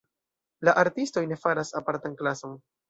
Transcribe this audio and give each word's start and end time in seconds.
La 0.69 0.73
artistoj 0.85 1.25
ne 1.33 1.41
faras 1.45 1.75
apartan 1.83 2.21
klason. 2.25 2.63